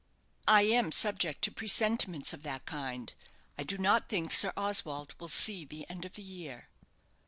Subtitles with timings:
[0.47, 3.13] "I am subject to presentiments of that kind.
[3.55, 6.69] I do not think Sir Oswald will see the end of the year!"